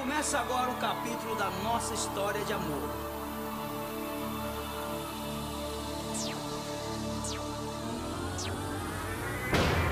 [0.00, 2.88] Começa agora um capítulo da nossa história de amor.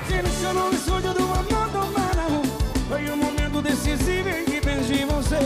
[0.09, 2.43] Selecionou o estúdio do Marão
[2.89, 5.37] Foi um momento decisivo em que perdi você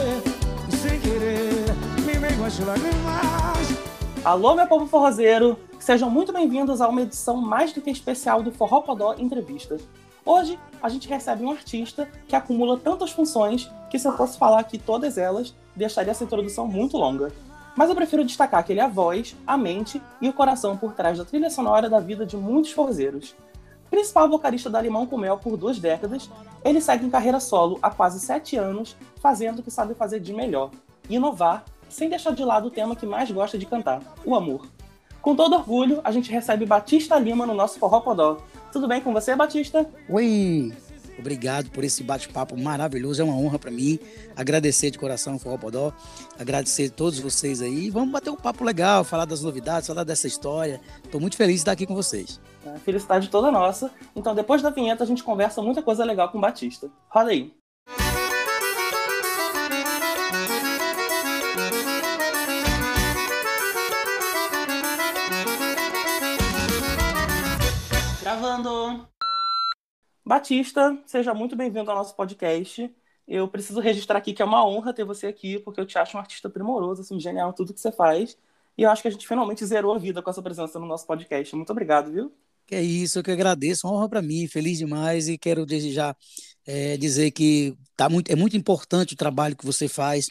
[0.77, 1.67] sem querer,
[2.07, 5.59] me veio as lágrimas Alô, meu povo forrozeiro!
[5.81, 9.77] Sejam muito bem-vindos a uma edição mais do que especial do Forró Podó Entrevista.
[10.25, 14.61] Hoje, a gente recebe um artista que acumula tantas funções que se eu fosse falar
[14.61, 17.31] aqui todas elas, deixaria essa introdução muito longa.
[17.77, 20.95] Mas eu prefiro destacar que ele é a voz, a mente e o coração por
[20.95, 23.37] trás da trilha sonora da vida de muitos forrozeiros.
[23.91, 26.31] Principal vocalista da Limão com Mel por duas décadas,
[26.65, 30.33] ele segue em carreira solo há quase sete anos, fazendo o que sabe fazer de
[30.33, 30.71] melhor,
[31.11, 34.67] inovar, sem deixar de lado o tema que mais gosta de cantar, o amor.
[35.21, 38.39] Com todo orgulho, a gente recebe Batista Lima no nosso Forró Podó.
[38.73, 39.87] Tudo bem com você, Batista?
[40.09, 40.73] Oi!
[41.19, 43.99] Obrigado por esse bate-papo maravilhoso, é uma honra para mim.
[44.35, 45.93] Agradecer de coração Forró Podó,
[46.39, 47.91] agradecer a todos vocês aí.
[47.91, 50.81] Vamos bater um papo legal, falar das novidades, falar dessa história.
[51.05, 52.41] Estou muito feliz de estar aqui com vocês.
[52.65, 53.91] É, felicidade toda nossa.
[54.15, 56.91] Então, depois da vinheta, a gente conversa muita coisa legal com o Batista.
[57.09, 57.53] Roda aí.
[68.23, 69.09] Gravando.
[70.25, 72.95] Batista, seja muito bem-vindo ao nosso podcast.
[73.27, 76.17] Eu preciso registrar aqui que é uma honra ter você aqui, porque eu te acho
[76.17, 78.39] um artista primoroso, assim, genial em tudo que você faz.
[78.79, 81.07] E eu acho que a gente finalmente zerou a vida com essa presença no nosso
[81.07, 81.55] podcast.
[81.57, 82.33] Muito obrigado, viu?
[82.67, 85.93] Que é isso, eu que agradeço, uma honra para mim, feliz demais e quero desde
[85.93, 86.17] já
[86.65, 90.29] é, dizer que tá muito, é muito importante o trabalho que você faz,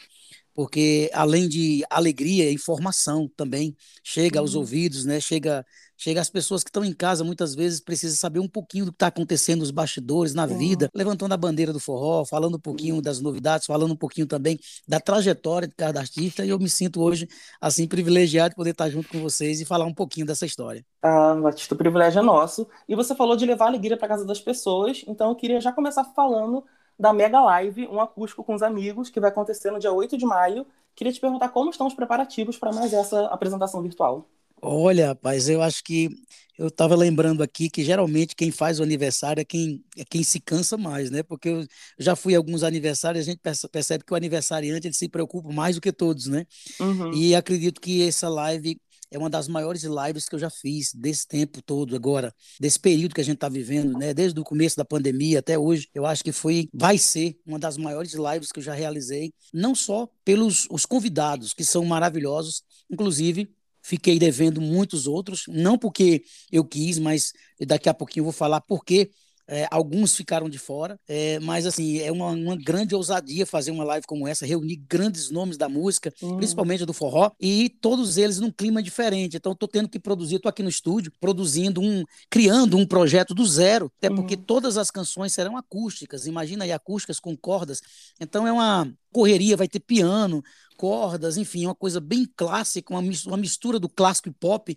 [0.54, 4.60] porque além de alegria, informação também chega aos Uhum.
[4.60, 5.20] ouvidos, né?
[5.20, 5.64] Chega,
[6.02, 8.96] chega às pessoas que estão em casa, muitas vezes precisam saber um pouquinho do que
[8.96, 10.56] está acontecendo nos bastidores, na Uhum.
[10.58, 14.58] vida, levantando a bandeira do forró, falando um pouquinho das novidades, falando um pouquinho também
[14.86, 17.28] da trajetória de cada artista, e eu me sinto hoje
[17.60, 20.84] assim privilegiado de poder estar junto com vocês e falar um pouquinho dessa história.
[21.02, 22.68] Ah, Batista, o privilégio é nosso.
[22.88, 26.04] E você falou de levar alegria para casa das pessoas, então eu queria já começar
[26.04, 26.64] falando
[26.98, 30.24] da Mega Live, um acústico com os amigos, que vai acontecer no dia 8 de
[30.24, 30.64] maio.
[30.94, 34.28] Queria te perguntar como estão os preparativos para mais essa apresentação virtual.
[34.64, 36.08] Olha, rapaz, eu acho que
[36.56, 40.38] eu estava lembrando aqui que geralmente quem faz o aniversário é quem, é quem se
[40.38, 41.22] cansa mais, né?
[41.22, 41.66] Porque eu
[41.98, 45.50] já fui a alguns aniversários, a gente perce- percebe que o aniversariante ele se preocupa
[45.52, 46.46] mais do que todos, né?
[46.80, 47.12] Uhum.
[47.12, 48.80] E acredito que essa live
[49.10, 53.14] é uma das maiores lives que eu já fiz desse tempo todo agora, desse período
[53.14, 54.14] que a gente está vivendo, né?
[54.14, 57.76] Desde o começo da pandemia até hoje, eu acho que foi, vai ser uma das
[57.76, 63.48] maiores lives que eu já realizei, não só pelos os convidados que são maravilhosos, inclusive
[63.82, 67.32] fiquei devendo muitos outros, não porque eu quis, mas
[67.66, 69.10] daqui a pouquinho eu vou falar por quê.
[69.48, 73.82] É, alguns ficaram de fora, é, mas assim, é uma, uma grande ousadia fazer uma
[73.84, 76.36] live como essa, reunir grandes nomes da música, Uhum.
[76.36, 79.36] principalmente do forró, e todos eles num clima diferente.
[79.36, 83.44] Então, estou tendo que produzir, estou aqui no estúdio, produzindo um, criando um projeto do
[83.44, 84.44] zero, até porque Uhum.
[84.46, 86.24] todas as canções serão acústicas.
[86.26, 87.80] Imagina aí acústicas com cordas.
[88.20, 90.40] Então, é uma correria, vai ter piano,
[90.82, 94.76] cordas, enfim, uma coisa bem clássica, uma mis- uma mistura do clássico e pop.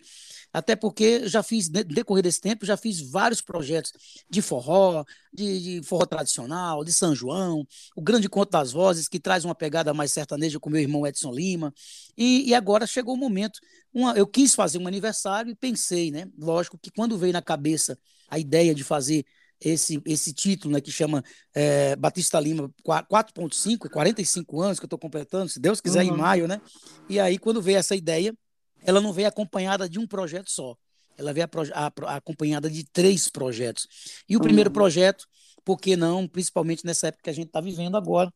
[0.53, 3.91] Até porque já fiz, no decorrer desse tempo, já fiz vários projetos
[4.29, 9.19] de forró, de, de forró tradicional, de São João, o Grande Conto das Vozes, que
[9.19, 11.73] traz uma pegada mais sertaneja com meu irmão Edson Lima.
[12.15, 13.59] E, e agora chegou o momento.
[13.91, 16.27] Uma, eu quis fazer um aniversário e pensei, né?
[16.37, 17.97] Lógico que quando veio na cabeça
[18.29, 19.25] a ideia de fazer
[19.61, 21.23] esse, esse título, né, que chama
[21.53, 26.17] é, Batista Lima 4.5, 45 anos que eu estou completando, se Deus quiser, em Uhum.
[26.17, 26.59] maio, né?
[27.09, 28.33] E aí, quando veio essa ideia,
[28.83, 30.75] ela não veio acompanhada de um projeto só.
[31.17, 33.87] Ela veio apro- apro- acompanhada de três projetos.
[34.27, 34.73] E o primeiro Uhum.
[34.73, 35.25] projeto,
[35.63, 38.31] por que não, principalmente nessa época que a gente está vivendo agora,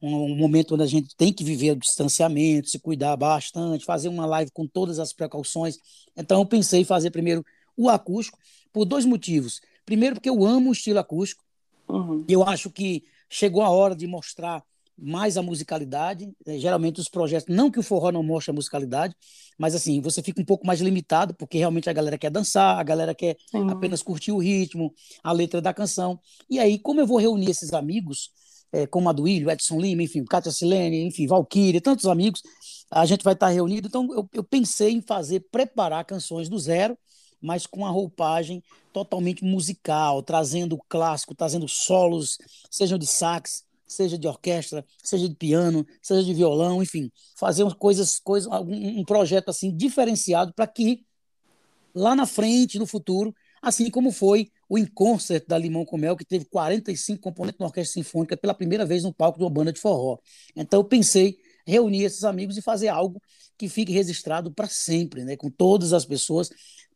[0.00, 4.08] um, um momento onde a gente tem que viver o distanciamento, se cuidar bastante, fazer
[4.08, 5.76] uma live com todas as precauções.
[6.16, 7.44] Então, eu pensei em fazer primeiro
[7.76, 8.38] o acústico,
[8.72, 9.60] por dois motivos.
[9.90, 11.42] Primeiro, porque eu amo o estilo acústico.
[11.88, 12.24] Uhum.
[12.28, 14.62] Eu acho que chegou a hora de mostrar
[14.96, 16.30] mais a musicalidade.
[16.46, 19.16] Eh, Geralmente os projetos, não que o forró não mostre a musicalidade,
[19.58, 22.82] mas assim, você fica um pouco mais limitado, porque realmente a galera quer dançar, a
[22.84, 23.68] galera quer Sim.
[23.68, 24.94] apenas curtir o ritmo,
[25.24, 26.20] a letra da canção.
[26.48, 28.30] E aí, como eu vou reunir esses amigos,
[28.72, 32.42] eh, como a Duílio, Edson Lima, enfim, Cátia Silene, enfim, Valkyrie, tantos amigos,
[32.88, 33.88] a gente vai estar reunido.
[33.88, 36.96] Então, eu, eu pensei em fazer, preparar canções do zero,
[37.40, 42.38] mas com a roupagem totalmente musical, trazendo clássico, trazendo solos,
[42.70, 48.18] sejam de sax, seja de orquestra, seja de piano, seja de violão, enfim, fazer coisas,
[48.18, 51.04] coisas um, projeto assim diferenciado para que
[51.94, 56.16] lá na frente, no futuro, Assim como foi o In Concert da Limão com Mel,
[56.16, 59.72] que teve 45 componentes na Orquestra Sinfônica pela primeira vez no palco de uma banda
[59.72, 60.18] de forró.
[60.56, 63.20] Então eu pensei reunir esses amigos e fazer algo
[63.58, 65.36] que fique registrado para sempre, né?
[65.36, 66.50] com todas as pessoas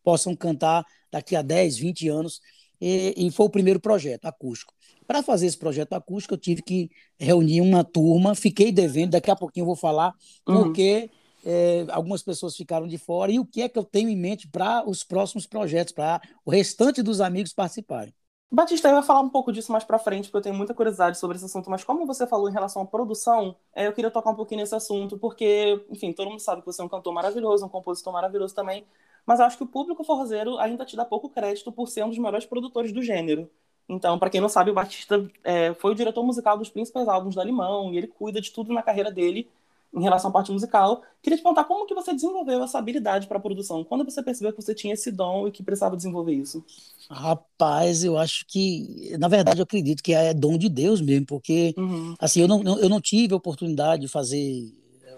[0.05, 2.41] possam cantar daqui a 10, 20 anos.
[2.81, 4.75] E, e foi o primeiro projeto acústico.
[5.06, 9.37] Para fazer esse projeto acústico, eu tive que reunir uma turma, fiquei devendo, daqui a
[9.37, 10.12] pouquinho eu vou falar,
[10.47, 10.65] uhum.
[10.65, 11.11] porque
[11.45, 14.49] é, algumas pessoas ficaram de fora e o que é que eu tenho em mente
[14.49, 18.15] para os próximos projetos, para o restante dos amigos participarem.
[18.50, 21.19] Batista, eu ia falar um pouco disso mais para frente, porque eu tenho muita curiosidade
[21.19, 24.31] sobre esse assunto, mas como você falou em relação à produção, é, eu queria tocar
[24.31, 27.67] um pouquinho nesse assunto, porque, enfim, todo mundo sabe que você é um cantor maravilhoso,
[27.67, 28.87] um compositor maravilhoso também,
[29.26, 32.19] mas acho que o público forrozeiro ainda te dá pouco crédito por ser um dos
[32.19, 33.50] melhores produtores do gênero.
[33.88, 37.35] Então, para quem não sabe, o Batista é, foi o diretor musical dos principais álbuns
[37.35, 39.49] da Limão, e ele cuida de tudo na carreira dele,
[39.94, 41.03] em relação à parte musical.
[41.23, 43.85] Queria te perguntar como que você desenvolveu essa habilidade para a produção?
[43.85, 46.65] Quando você percebeu que você tinha esse dom e que precisava desenvolver isso?
[47.09, 51.75] Rapaz, eu acho que, na verdade, eu acredito que é dom de Deus mesmo, porque
[51.76, 52.15] uhum.
[52.19, 54.73] assim, eu não, eu não tive a oportunidade de fazer,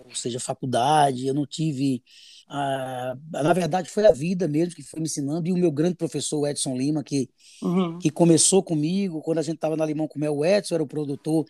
[0.07, 2.03] ou seja, faculdade, eu não tive
[2.49, 5.97] ah, na verdade, foi a vida mesmo que foi me ensinando, e o meu grande
[5.97, 7.29] professor, Edson Lima, que,
[7.61, 7.99] uhum.
[7.99, 10.87] que começou comigo, quando a gente estava na Limão com Mel, o Edson era o
[10.87, 11.45] produtor,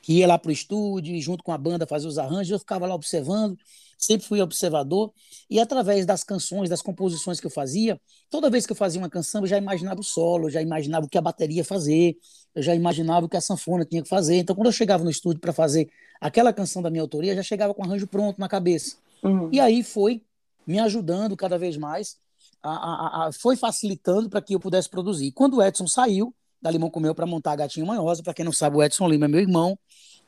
[0.00, 2.86] que ia lá para o estúdio, junto com a banda fazer os arranjos, eu ficava
[2.86, 3.58] lá observando,
[3.98, 5.12] sempre fui observador,
[5.50, 8.00] e através das canções, das composições que eu fazia,
[8.30, 11.06] toda vez que eu fazia uma canção, eu já imaginava o solo, eu já imaginava
[11.06, 12.16] o que a bateria ia fazer,
[12.54, 14.36] eu já imaginava o que a sanfona tinha que fazer.
[14.36, 15.90] Então, quando eu chegava no estúdio para fazer
[16.20, 18.96] aquela canção da minha autoria, já chegava com o arranjo pronto na cabeça.
[19.22, 19.48] Uhum.
[19.52, 20.22] E aí foi
[20.66, 22.16] me ajudando cada vez mais,
[22.62, 25.32] a, a, a, foi facilitando para que eu pudesse produzir.
[25.32, 28.52] Quando o Edson saiu da Limão Comeu para montar a Gatinho Manhosa, para quem não
[28.52, 29.78] sabe, o Edson Lima é meu irmão,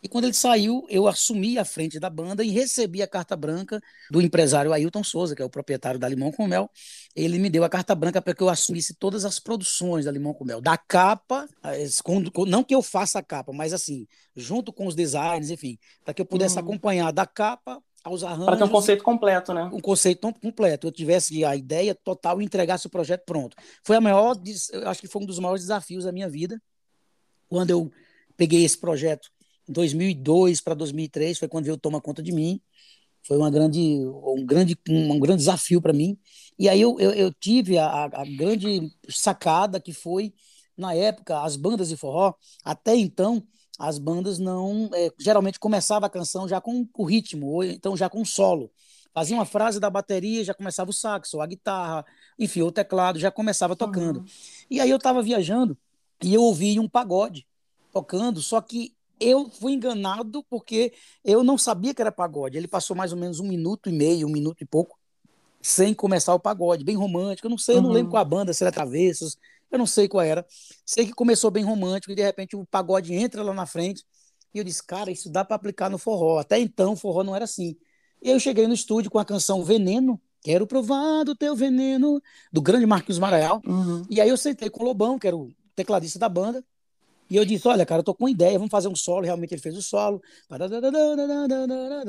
[0.02, 3.80] e quando ele saiu, eu assumi a frente da banda e recebi a carta branca
[4.10, 6.70] do empresário Ailton Souza, que é o proprietário da Limão com Mel.
[7.14, 10.32] Ele me deu a carta branca para que eu assumisse todas as produções da Limão
[10.32, 11.46] com Mel, da capa,
[12.46, 16.22] não que eu faça a capa, mas assim, junto com os designs, enfim, para que
[16.22, 16.62] eu pudesse uhum.
[16.62, 18.46] acompanhar da capa aos arranjos.
[18.46, 19.64] Para ter um conceito completo, né?
[19.72, 20.86] Um conceito completo.
[20.86, 23.54] Eu tivesse a ideia total e entregasse o projeto pronto.
[23.84, 24.34] Foi a maior,
[24.72, 26.60] eu acho que foi um dos maiores desafios da minha vida.
[27.48, 27.90] Quando eu
[28.36, 29.30] peguei esse projeto
[29.70, 32.60] 2002 para 2003, foi quando veio Toma Conta de Mim.
[33.22, 36.18] Foi uma grande, um, grande, um, grande desafio para mim.
[36.58, 40.32] E aí eu, eu, eu tive a, a grande sacada que foi,
[40.76, 42.34] na época, as bandas de forró,
[42.64, 43.46] até então,
[43.78, 44.90] as bandas não.
[44.94, 48.70] É, geralmente começava a canção já com o ritmo, ou então já com o solo.
[49.12, 52.04] Fazia uma frase da bateria, já começava o saxo, a guitarra,
[52.38, 54.20] enfim, o teclado, já começava tocando.
[54.20, 54.26] Uhum.
[54.70, 55.76] E aí eu estava viajando
[56.22, 57.46] e eu ouvi um pagode
[57.92, 60.92] tocando, só que eu fui enganado porque
[61.24, 62.56] eu não sabia que era pagode.
[62.56, 64.98] Ele passou mais ou menos um minuto e meio, um minuto e pouco,
[65.60, 67.46] sem começar o pagode, bem romântico.
[67.46, 69.36] Eu não sei, eu não lembro qual a banda, se era Travessos,
[69.70, 70.44] eu não sei qual era.
[70.84, 74.04] Sei que começou bem romântico e de repente o pagode entra lá na frente.
[74.52, 76.38] E eu disse, cara, isso dá para aplicar no forró.
[76.38, 77.76] Até então o forró não era assim.
[78.22, 82.20] E eu cheguei no estúdio com a canção Veneno, Quero provar do teu veneno,
[82.50, 83.60] do grande Marquinhos Maraial.
[83.66, 84.02] Uhum.
[84.08, 86.64] E aí eu sentei com o Lobão, que era o tecladista da banda,
[87.30, 89.24] e eu disse: Olha, cara, eu tô com ideia, vamos fazer um solo.
[89.24, 90.20] Realmente ele fez o solo,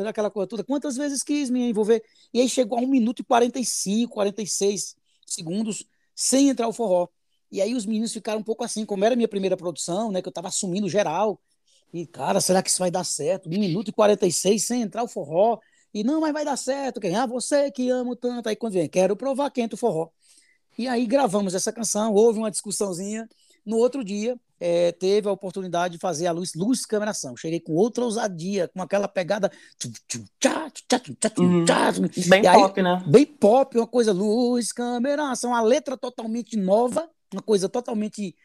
[0.09, 0.63] aquela coisa toda.
[0.63, 2.03] Quantas vezes quis me envolver?
[2.33, 4.95] E aí chegou a 1 minuto e 45, 46
[5.27, 5.85] segundos
[6.15, 7.07] sem entrar o forró.
[7.51, 10.21] E aí os meninos ficaram um pouco assim, como era a minha primeira produção, né,
[10.21, 11.39] que eu estava assumindo geral.
[11.93, 13.49] E, cara, será que isso vai dar certo?
[13.49, 15.59] 1 minuto e 46 sem entrar o forró.
[15.93, 16.99] E não, mas vai dar certo.
[16.99, 17.15] Quem?
[17.15, 18.47] Ah, você que amo tanto.
[18.49, 20.09] Aí quando vem, quero provar quente o forró.
[20.77, 23.27] E aí gravamos essa canção, houve uma discussãozinha.
[23.65, 27.35] No outro dia, é, teve a oportunidade de fazer a luz, luz câmera ação.
[27.35, 29.51] Cheguei com outra ousadia, com aquela pegada.
[32.27, 33.03] Bem aí, pop, né?
[33.07, 38.35] Bem pop, uma coisa luz, câmera ação, uma letra totalmente nova uma coisa totalmente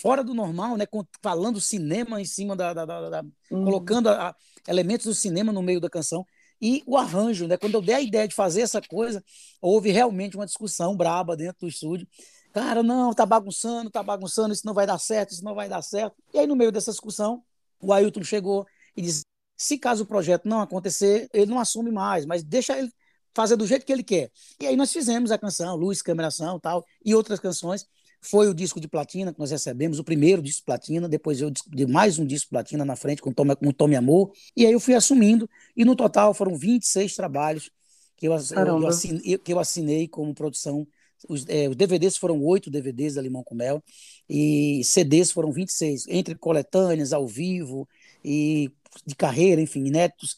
[0.00, 0.86] fora do normal, né?
[1.22, 2.72] Falando cinema em cima da.
[2.72, 3.64] da, da, da uhum.
[3.64, 4.34] colocando a, a,
[4.68, 6.24] elementos do cinema no meio da canção.
[6.60, 7.56] E o arranjo, né?
[7.56, 9.24] Quando eu dei a ideia de fazer essa coisa,
[9.62, 12.06] houve realmente uma discussão braba dentro do estúdio.
[12.52, 15.82] Cara, não, tá bagunçando, tá bagunçando, isso não vai dar certo, isso não vai dar
[15.82, 16.16] certo.
[16.34, 17.42] E aí, no meio dessa discussão,
[17.80, 18.66] o Ailton chegou
[18.96, 19.22] e disse:
[19.56, 22.90] se caso o projeto não acontecer, ele não assume mais, mas deixa ele
[23.34, 24.30] fazer do jeito que ele quer.
[24.58, 27.86] E aí nós fizemos a canção, Luz, Câmeração tal, e outras canções.
[28.22, 31.50] Foi o disco de platina que nós recebemos, o primeiro disco de platina, depois eu
[31.50, 34.72] de mais um disco de platina na frente com Tome, com Tome Amor, e aí
[34.72, 37.70] eu fui assumindo, e no total foram 26 trabalhos
[38.16, 40.86] que eu, eu, eu assinei, que eu assinei como produção.
[41.28, 43.82] Os, é, os, DVDs foram oito DVDs da Limão com Mel,
[44.28, 47.88] e CDs foram 26, entre coletâneas, ao vivo,
[48.24, 48.70] e
[49.06, 50.36] de carreira, enfim, inéditos.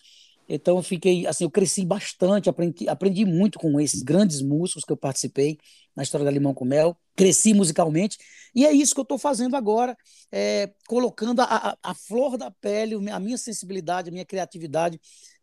[0.49, 4.93] Então eu fiquei, assim, eu cresci bastante, aprendi, aprendi muito com esses grandes músicos que
[4.93, 5.59] eu participei
[5.95, 8.19] na história da Limão com Mel, cresci musicalmente.
[8.55, 9.97] E é isso que eu estou fazendo agora,
[10.31, 15.01] é, colocando a, a, a, flor da pele, a minha sensibilidade, a minha criatividade,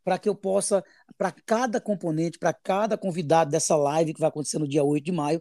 [0.09, 0.83] para que eu possa,
[1.15, 5.11] para cada componente, para cada convidado dessa live que vai acontecer no dia 8 de
[5.11, 5.39] maio,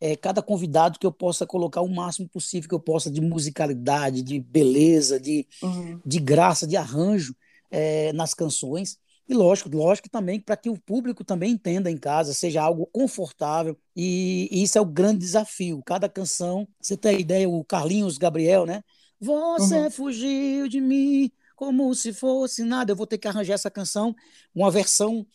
[0.00, 4.24] é, cada convidado que eu possa colocar o máximo possível que eu possa de musicalidade,
[4.24, 6.00] de beleza, de, uhum.
[6.04, 7.32] de graça, de arranjo
[7.70, 8.98] é, nas canções.
[9.28, 13.78] E lógico, lógico também para que o público também entenda em casa, seja algo confortável.
[13.94, 15.80] E, e, isso é o grande desafio.
[15.86, 18.82] Cada canção, você tem ideia, o Carlinhos Gabriel, né?
[19.20, 19.90] Você uhum.
[19.92, 22.92] fugiu de mim como se fosse nada.
[22.92, 24.14] Eu vou ter que arranjar essa canção,
[24.54, 25.26] uma versão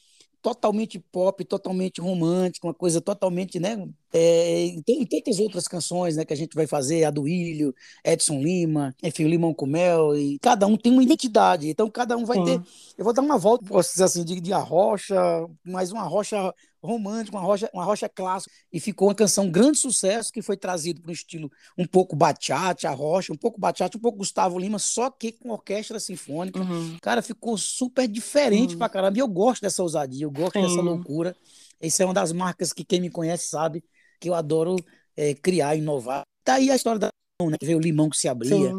[0.42, 3.86] totalmente pop, totalmente romântica, uma coisa totalmente, né?
[4.14, 7.76] É, tem tantas outras canções, né, que a gente vai fazer, a do Ilho,
[8.06, 12.26] Edson Lima, enfim, Limão com Mel, e cada um tem uma identidade, então cada um
[12.26, 12.46] vai Sim.
[12.46, 12.62] ter.
[12.98, 15.16] Eu vou dar uma volta, posso dizer assim, de, de arrocha,
[15.64, 16.54] mais uma rocha
[16.84, 21.02] romântica, uma rocha, uma rocha clássica, e ficou uma canção grande sucesso que foi trazido
[21.02, 25.10] para um estilo um pouco bachata, rocha, um pouco bachata, um pouco Gustavo Lima, só
[25.10, 26.60] que com orquestra sinfônica.
[26.60, 26.98] Uhum.
[27.02, 28.80] Cara, ficou super diferente uhum.
[28.80, 29.18] pra caramba.
[29.18, 30.68] E eu gosto dessa ousadia, eu gosto Sim.
[30.68, 31.36] dessa loucura.
[31.80, 33.84] Essa é uma das marcas que quem me conhece sabe
[34.20, 34.76] que eu adoro
[35.16, 36.24] é, criar, inovar.
[36.44, 37.10] Tá aí a história da
[37.42, 38.74] né, veio o limão que se abria,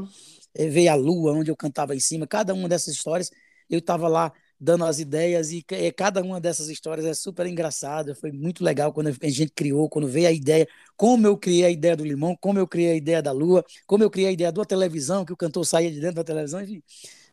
[0.54, 2.26] é, veio a lua onde eu cantava em cima.
[2.26, 3.30] Cada uma dessas histórias
[3.68, 8.14] eu estava lá dando as ideias e é, cada uma dessas histórias é super engraçada.
[8.14, 11.70] Foi muito legal quando a gente criou, quando veio a ideia, como eu criei a
[11.70, 14.52] ideia do limão, como eu criei a ideia da lua, como eu criei a ideia
[14.52, 16.82] da televisão, que o cantor saía de dentro da televisão, enfim.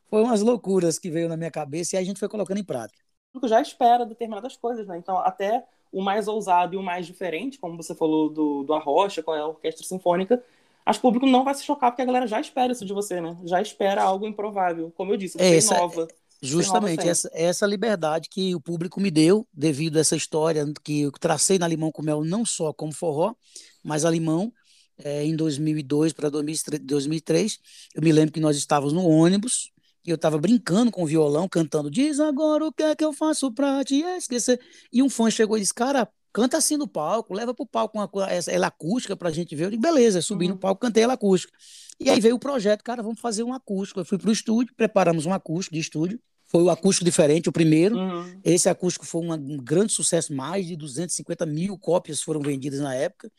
[0.10, 3.02] Foi umas loucuras que veio na minha cabeça e a gente foi colocando em prática.
[3.46, 4.98] Já espera determinadas coisas, né?
[4.98, 9.24] Então, até o mais ousado e o mais diferente, como você falou do, do Arrocha,
[9.24, 10.44] com a orquestra sinfônica,
[10.86, 12.94] acho que o público não vai se chocar porque a galera já espera isso de
[12.94, 13.38] você, né?
[13.46, 14.92] Já espera algo improvável.
[14.96, 16.08] Como eu disse, você essa, inova.
[16.42, 21.12] Justamente, essa, essa liberdade que o público me deu devido a essa história que eu
[21.12, 23.36] tracei na Limão com Mel, não só como forró,
[23.84, 24.52] mas a Limão,
[24.98, 27.60] é, em 2002 para 2003,
[27.94, 29.72] eu me lembro que nós estávamos no ônibus,
[30.06, 33.14] e eu estava brincando com o violão, cantando, diz agora o que é que eu
[33.14, 34.60] faço para te esquecer.
[34.92, 38.00] E um fã chegou e disse, cara, canta assim no palco, leva para o palco
[38.00, 39.66] uma, essa, ela acústica para a gente ver.
[39.66, 40.52] Eu digo, beleza, subi uhum.
[40.54, 41.54] no palco, cantei ela acústica.
[42.00, 44.00] E aí veio o projeto, cara, vamos fazer um acústico.
[44.00, 46.20] Eu fui para o estúdio, preparamos um acústico de estúdio,
[46.52, 47.96] foi o acústico diferente, o primeiro.
[47.96, 48.40] Uhum.
[48.44, 53.32] Esse acústico foi um grande sucesso, mais de 250 mil cópias foram vendidas na época.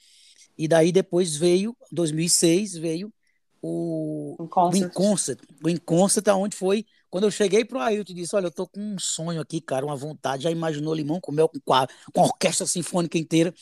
[0.56, 3.12] E daí depois veio, 2006, veio
[3.60, 5.38] o, o Concert.
[5.62, 8.80] O Inconcert, onde foi quando eu cheguei pro Ailton e disse: Olha, eu tô com
[8.80, 10.44] um sonho aqui, cara, uma vontade.
[10.44, 13.52] Já imaginou limão com mel, com, com a orquestra sinfônica inteira.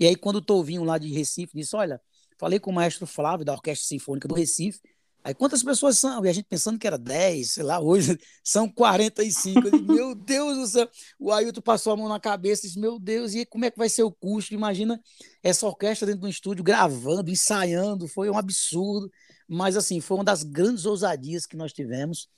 [0.00, 2.00] E aí, quando o Tovinho lá de Recife disse: Olha,
[2.36, 4.80] falei com o maestro Flávio da Orquestra Sinfônica do Recife.
[5.26, 6.24] Aí quantas pessoas são?
[6.24, 9.58] E a gente pensando que era 10, sei lá, hoje são 45.
[9.58, 10.88] Eu disse, meu Deus do céu.
[11.18, 13.76] O Ailton passou a mão na cabeça e disse, meu Deus, e como é que
[13.76, 14.54] vai ser o custo?
[14.54, 15.00] Imagina
[15.42, 19.10] essa orquestra dentro de um estúdio gravando, ensaiando, foi um absurdo.
[19.48, 22.28] Mas assim, foi uma das grandes ousadias que nós tivemos.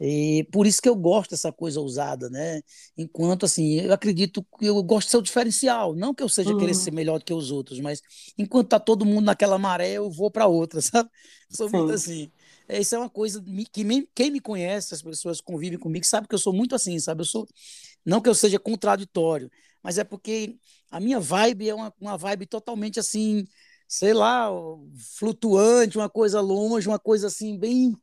[0.00, 2.62] E por isso que eu gosto dessa coisa ousada, né?
[2.96, 6.52] Enquanto assim, eu acredito que eu gosto de ser o diferencial, não que eu seja
[6.52, 6.58] uhum.
[6.58, 8.00] querer ser melhor do que os outros, mas
[8.38, 11.10] enquanto tá todo mundo naquela maré, eu vou para outra, sabe?
[11.50, 11.76] Sou Sim.
[11.76, 12.32] muito assim.
[12.66, 16.34] Isso é uma coisa que me, quem me conhece, as pessoas convivem comigo, sabe que
[16.34, 17.20] eu sou muito assim, sabe?
[17.20, 17.46] Eu sou
[18.04, 19.50] não que eu seja contraditório,
[19.82, 20.56] mas é porque
[20.90, 23.44] a minha vibe é uma, uma vibe totalmente assim,
[23.86, 24.48] sei lá,
[25.18, 27.94] flutuante, uma coisa longe, uma coisa assim bem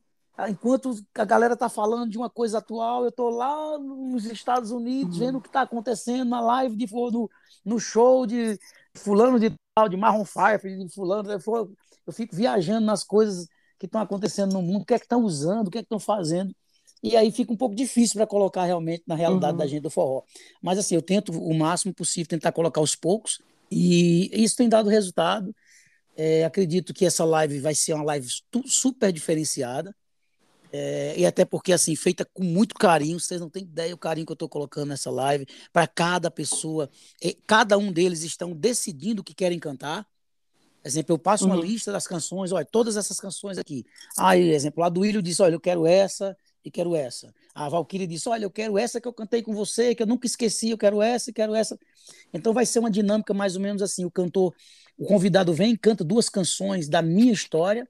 [0.48, 5.18] Enquanto a galera está falando de uma coisa atual, eu estou lá nos Estados Unidos
[5.18, 5.26] uhum.
[5.26, 7.30] vendo o que está acontecendo na live, de, no,
[7.64, 8.58] no show de
[8.94, 11.30] fulano de tal, de Marron Five, de fulano.
[11.32, 11.76] Eu,
[12.06, 15.22] eu fico viajando nas coisas que estão acontecendo no mundo, o que é que estão
[15.22, 16.54] usando, o que é que estão fazendo.
[17.02, 19.58] E aí fica um pouco difícil para colocar realmente na realidade uhum.
[19.58, 20.22] da gente do forró.
[20.60, 23.40] Mas assim, eu tento o máximo possível tentar colocar aos poucos,
[23.70, 25.54] e isso tem dado resultado.
[26.16, 28.28] É, acredito que essa live vai ser uma live
[28.66, 29.94] super diferenciada.
[30.72, 34.26] É, e até porque, assim, feita com muito carinho, vocês não têm ideia o carinho
[34.26, 36.90] que eu estou colocando nessa live para cada pessoa.
[37.22, 40.06] E cada um deles estão decidindo o que querem cantar.
[40.84, 41.62] Exemplo, eu passo uma uhum.
[41.62, 43.84] lista das canções, olha, todas essas canções aqui.
[44.16, 47.34] Aí, exemplo, a do William disse, olha, eu quero essa e quero essa.
[47.54, 50.26] A Valkyrie disse, olha, eu quero essa que eu cantei com você, que eu nunca
[50.26, 51.78] esqueci, eu quero essa e quero essa.
[52.32, 54.54] Então vai ser uma dinâmica mais ou menos assim, o cantor,
[54.96, 57.88] o convidado vem, canta duas canções da minha história,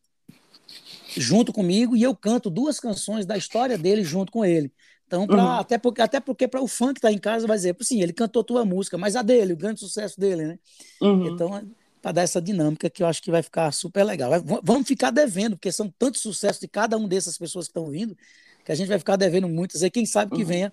[1.17, 4.73] junto comigo e eu canto duas canções da história dele junto com ele.
[5.07, 5.51] Então, pra, uhum.
[5.53, 8.13] até porque, até porque para o fã que está em casa vai dizer, sim, ele
[8.13, 10.59] cantou tua música, mas a dele, o grande sucesso dele, né?
[11.01, 11.29] Uhum.
[11.29, 11.67] Então,
[12.03, 14.31] para dar essa dinâmica que eu acho que vai ficar super legal.
[14.63, 18.17] Vamos ficar devendo, porque são tantos sucessos de cada um dessas pessoas que estão vindo,
[18.65, 20.49] que a gente vai ficar devendo muitas, e quem sabe que uhum.
[20.49, 20.73] venha.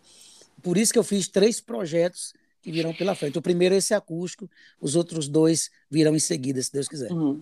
[0.61, 3.37] Por isso que eu fiz três projetos que virão pela frente.
[3.37, 4.49] O primeiro é esse acústico,
[4.81, 7.11] os outros dois virão em seguida, se Deus quiser.
[7.11, 7.41] Uhum.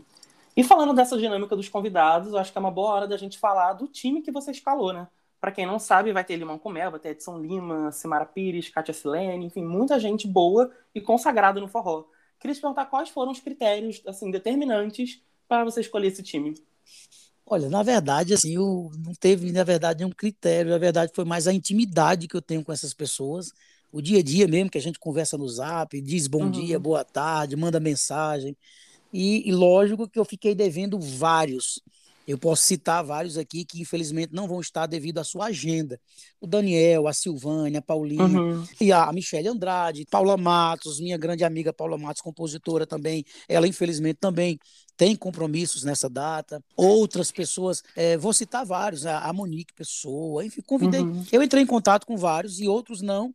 [0.56, 3.74] E falando dessa dinâmica dos convidados, acho que é uma boa hora da gente falar
[3.74, 5.08] do time que você escalou, né?
[5.42, 8.70] Para quem não sabe, vai ter Limão com Mel, vai ter Edson Lima, Simara Pires,
[8.70, 12.06] Kátia Silene, enfim, muita gente boa e consagrada no forró.
[12.40, 16.54] Queria te perguntar quais foram os critérios assim determinantes para você escolher esse time.
[17.46, 20.72] Olha, na verdade, assim, eu não teve, na verdade, nenhum critério.
[20.72, 23.52] Na verdade, foi mais a intimidade que eu tenho com essas pessoas.
[23.92, 26.52] O dia a dia mesmo, que a gente conversa no zap, diz bom uhum.
[26.52, 28.56] dia, boa tarde, manda mensagem.
[29.14, 31.80] E, e, lógico que eu fiquei devendo vários.
[32.26, 36.00] Eu posso citar vários aqui que, infelizmente, não vão estar devido à sua agenda.
[36.40, 38.66] O Daniel, a Silvânia, a Paulinha, uhum.
[38.80, 43.26] e a Michelle Andrade, Paula Matos, minha grande amiga Paula Matos, compositora também.
[43.48, 44.58] Ela, infelizmente, também
[44.96, 46.64] tem compromissos nessa data.
[46.78, 51.02] Outras pessoas, é, vou citar vários, a Monique Pessoa, enfim, convidei.
[51.02, 51.26] Uhum.
[51.30, 53.34] Eu entrei em contato com vários e outros não,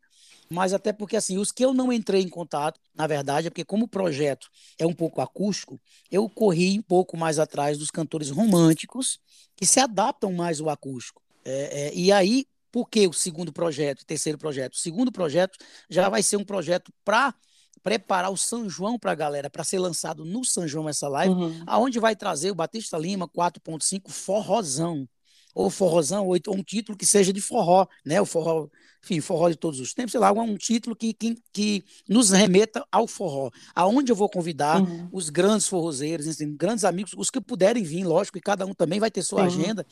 [0.50, 3.64] mas até porque, assim, os que eu não entrei em contato, na verdade, é porque,
[3.64, 8.31] como o projeto é um pouco acústico, eu corri um pouco mais atrás dos cantores
[8.31, 9.19] românticos
[9.57, 11.23] que se adaptam mais ao acústico.
[11.45, 14.75] É, é, e aí, por que o segundo projeto, o terceiro projeto?
[14.75, 17.35] O segundo projeto já vai ser um projeto para
[17.83, 21.35] preparar o São João para a galera, para ser lançado no São João essa live,
[21.35, 21.62] uhum.
[21.67, 25.09] aonde vai trazer o Batista Lima 4.5 Forrozão
[25.55, 28.21] ou forrozão, ou um título que seja de forró, né?
[28.21, 28.69] O forró,
[29.02, 32.85] enfim, forró de todos os tempos, sei lá, um título que, que, que nos remeta
[32.90, 33.50] ao forró.
[33.75, 35.09] Aonde eu vou convidar uhum.
[35.12, 36.26] os grandes forrozeiros,
[36.57, 39.47] grandes amigos, os que puderem vir, lógico, e cada um também vai ter sua uhum.
[39.47, 39.87] agenda,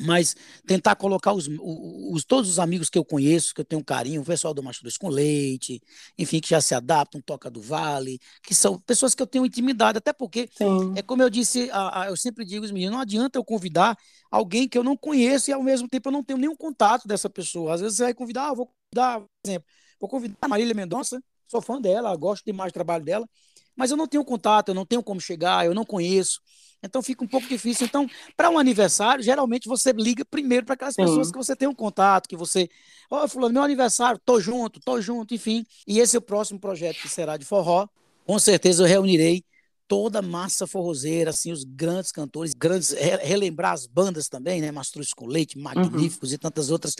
[0.00, 0.36] mas
[0.66, 4.24] tentar colocar os, os, todos os amigos que eu conheço, que eu tenho carinho, o
[4.24, 5.80] pessoal do Macho com Leite,
[6.18, 9.98] enfim, que já se adaptam, Toca do Vale, que são pessoas que eu tenho intimidade,
[9.98, 10.92] até porque, Sim.
[10.96, 13.96] é como eu disse, a, a, eu sempre digo os meninos, não adianta eu convidar
[14.30, 17.28] alguém que eu não conheço e ao mesmo tempo eu não tenho nenhum contato dessa
[17.28, 17.74] pessoa.
[17.74, 19.68] Às vezes você vai convidar, ah, vou convidar, por exemplo,
[20.00, 23.28] vou convidar a Marília Mendonça, sou fã dela, gosto demais do trabalho dela,
[23.76, 26.40] mas eu não tenho contato, eu não tenho como chegar, eu não conheço.
[26.82, 27.86] Então fica um pouco difícil.
[27.86, 31.04] Então, para um aniversário, geralmente você liga primeiro para aquelas Sim.
[31.04, 32.68] pessoas que você tem um contato, que você.
[33.10, 35.64] Ó, oh, fulano, meu aniversário, tô junto, tô junto, enfim.
[35.86, 37.88] E esse é o próximo projeto que será de forró.
[38.26, 39.42] Com certeza eu reunirei
[39.88, 42.90] toda a massa forrozeira, assim, os grandes cantores, grandes,
[43.22, 44.70] relembrar as bandas também, né?
[44.70, 45.62] Mastruz com Leite, uhum.
[45.62, 46.34] Magníficos uhum.
[46.34, 46.94] e tantas outras.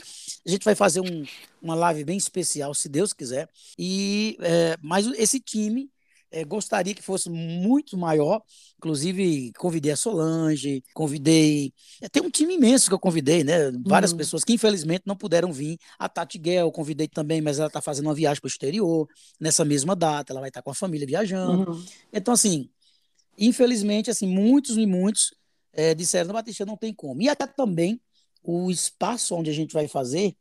[0.45, 1.23] A gente vai fazer um,
[1.61, 3.47] uma live bem especial, se Deus quiser.
[3.77, 5.87] E, é, mas esse time
[6.31, 8.41] é, gostaria que fosse muito maior.
[8.77, 11.73] Inclusive, convidei a Solange, convidei.
[12.01, 13.71] É, tem um time imenso que eu convidei, né?
[13.85, 14.17] Várias uhum.
[14.17, 15.77] pessoas que infelizmente não puderam vir.
[15.97, 19.07] A Tati Guel, convidei também, mas ela está fazendo uma viagem para o exterior
[19.39, 20.31] nessa mesma data.
[20.31, 21.71] Ela vai estar tá com a família viajando.
[21.71, 21.85] Uhum.
[22.13, 22.69] Então, assim,
[23.37, 25.33] infelizmente, assim, muitos e muitos
[25.73, 27.21] é, disseram: Batista não tem como.
[27.21, 27.99] E até também
[28.43, 30.35] o espaço onde a gente vai fazer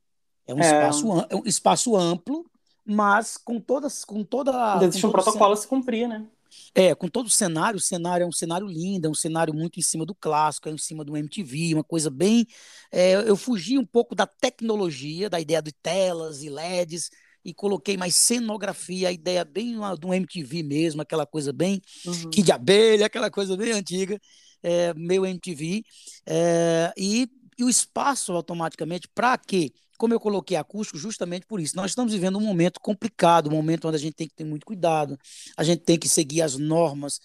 [0.47, 0.67] é um, é.
[0.67, 2.45] Espaço, é um espaço amplo
[2.89, 4.79] mas com todas, com toda.
[4.83, 6.27] Existe com um protocolo a se cumprir, né?
[6.75, 9.79] É, com todo o cenário, o cenário é um cenário lindo, é um cenário muito
[9.79, 12.47] em cima do clássico, é em cima do MTV, uma coisa bem.
[12.91, 17.11] É, eu fugi um pouco da tecnologia, da ideia de telas e LEDs,
[17.45, 22.31] e coloquei mais cenografia, a ideia bem do MTV mesmo, aquela coisa bem uhum.
[22.31, 24.19] que de abelha, aquela coisa bem antiga,
[24.63, 25.83] é, meio MTV.
[26.27, 29.73] É, e, e o espaço automaticamente para quê?
[29.99, 31.77] Como eu coloquei acústico, justamente por isso.
[31.77, 34.65] Nós estamos vivendo um momento complicado, um momento onde a gente tem que ter muito
[34.65, 35.19] cuidado,
[35.57, 37.21] a gente tem que seguir as normas,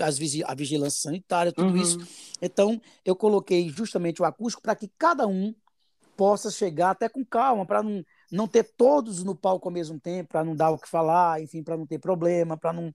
[0.00, 1.76] as, a vigilância sanitária, tudo uhum.
[1.76, 1.98] isso.
[2.40, 5.54] Então, eu coloquei justamente o acústico para que cada um
[6.18, 10.30] possa chegar até com calma, para não, não ter todos no palco ao mesmo tempo,
[10.30, 12.92] para não dar o que falar, enfim, para não ter problema, para não.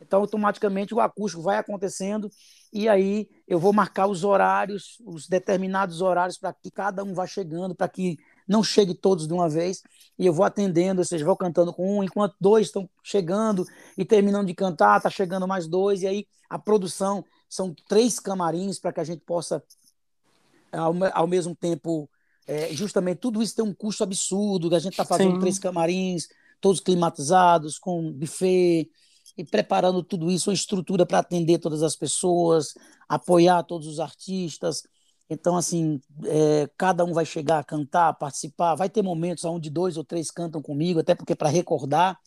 [0.00, 2.28] Então, automaticamente o acústico vai acontecendo
[2.72, 7.26] e aí eu vou marcar os horários, os determinados horários para que cada um vá
[7.26, 8.16] chegando, para que
[8.46, 9.82] não chegue todos de uma vez,
[10.18, 14.04] e eu vou atendendo, ou seja, vou cantando com um, enquanto dois estão chegando e
[14.04, 18.92] terminando de cantar, está chegando mais dois, e aí a produção são três camarins para
[18.92, 19.62] que a gente possa,
[20.70, 22.08] ao, ao mesmo tempo,
[22.46, 25.40] é, justamente tudo isso tem um custo absurdo, a gente está fazendo Sim.
[25.40, 26.28] três camarins,
[26.60, 28.88] todos climatizados, com buffet,
[29.36, 32.74] e preparando tudo isso, uma estrutura para atender todas as pessoas,
[33.08, 34.82] apoiar todos os artistas,
[35.32, 38.74] então, assim, é, cada um vai chegar a cantar, participar.
[38.74, 42.18] Vai ter momentos onde dois ou três cantam comigo, até porque para recordar.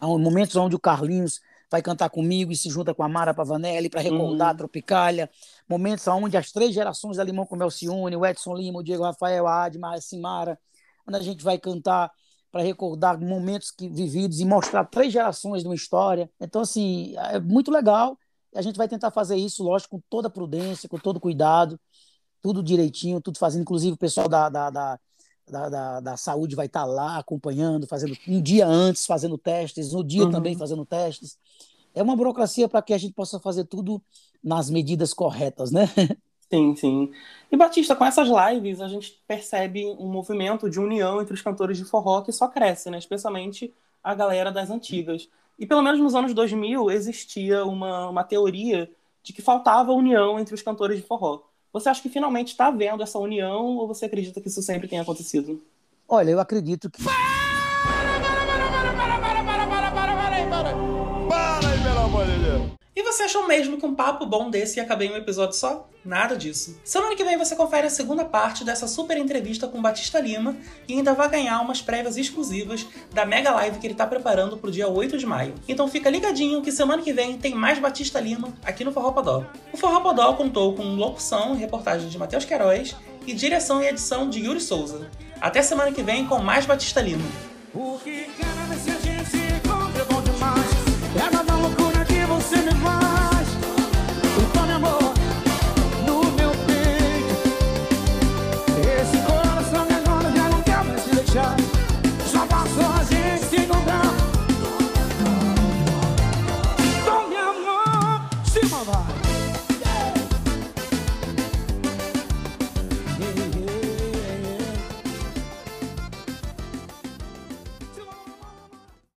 [0.00, 3.90] Há momentos onde o Carlinhos vai cantar comigo e se junta com a Mara Pavanelli
[3.90, 4.52] para recordar uhum.
[4.52, 5.30] a Tropicália.
[5.68, 8.82] Momentos onde as três gerações da Limão com Mel se unem, o Edson Lima, o
[8.82, 10.58] Diego Rafael, a Adma, a Simara,
[11.06, 12.10] onde a gente vai cantar
[12.50, 16.30] para recordar momentos que, vividos e mostrar três gerações de uma história.
[16.40, 18.16] Então, assim, é muito legal.
[18.54, 21.78] A gente vai tentar fazer isso, lógico, com toda prudência, com todo cuidado
[22.40, 24.98] tudo direitinho, tudo fazendo, inclusive o pessoal da, da, da,
[25.46, 30.24] da, da, saúde vai estar lá acompanhando, fazendo um dia antes fazendo testes, no dia
[30.24, 30.30] uhum.
[30.30, 31.38] também fazendo testes.
[31.94, 34.00] É uma burocracia para que a gente possa fazer tudo
[34.42, 35.88] nas medidas corretas, né?
[36.50, 37.12] Sim, sim.
[37.52, 41.76] E Batista, com essas lives, a gente percebe um movimento de união entre os cantores
[41.76, 42.96] de forró que só cresce, né?
[42.96, 45.28] Especialmente a galera das antigas.
[45.58, 48.90] E pelo menos nos anos 2000 existia uma, uma teoria
[49.22, 51.42] de que faltava união entre os cantores de forró.
[51.72, 54.98] Você acha que finalmente está vendo essa união ou você acredita que isso sempre tem
[54.98, 55.62] acontecido?
[56.08, 57.02] Olha, eu acredito que.
[63.18, 65.88] Você achou mesmo que um papo bom desse ia acabar em um episódio só?
[66.04, 66.78] Nada disso.
[66.84, 70.92] Semana que vem você confere a segunda parte dessa super entrevista com Batista Lima e
[70.92, 74.70] ainda vai ganhar umas prévias exclusivas da mega live que ele está preparando para o
[74.70, 75.52] dia 8 de maio.
[75.66, 79.44] Então fica ligadinho que semana que vem tem mais Batista Lima aqui no Forró Podó.
[79.72, 82.94] O Forró Podó contou com locução e reportagem de Matheus Queiroz
[83.26, 85.10] e direção e edição de Yuri Souza.
[85.40, 87.24] Até semana que vem com mais Batista Lima.